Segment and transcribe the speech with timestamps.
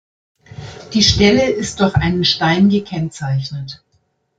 [0.95, 3.83] Die Stelle ist durch einen Stein gekennzeichnet.